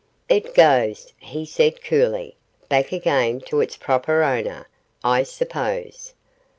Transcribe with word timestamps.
'It 0.29 0.55
goes,' 0.55 1.13
he 1.19 1.45
said 1.45 1.83
coolly, 1.83 2.35
'back 2.67 2.91
again 2.91 3.39
to 3.39 3.61
its 3.61 3.77
proper 3.77 4.23
owner, 4.23 4.67
I 5.03 5.21
suppose. 5.21 6.15